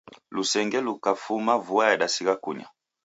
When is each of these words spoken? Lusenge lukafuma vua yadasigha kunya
Lusenge 0.33 0.79
lukafuma 0.85 1.53
vua 1.65 1.83
yadasigha 1.89 2.35
kunya 2.43 2.67